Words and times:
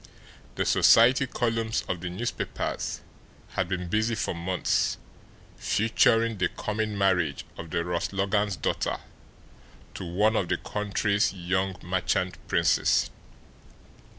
The 0.55 0.65
society 0.65 1.27
columns 1.27 1.83
of 1.87 2.01
the 2.01 2.09
newspapers 2.09 3.01
had 3.49 3.69
been 3.69 3.87
busy 3.87 4.15
for 4.15 4.33
months 4.33 4.97
featuring 5.57 6.39
the 6.39 6.49
coming 6.49 6.97
marriage 6.97 7.45
of 7.55 7.69
the 7.69 7.85
Ross 7.85 8.11
Logans' 8.11 8.55
daughter 8.55 8.97
to 9.93 10.03
one 10.03 10.35
of 10.35 10.47
the 10.49 10.57
country's 10.57 11.31
young 11.35 11.75
merchant 11.83 12.37
princes. 12.47 13.11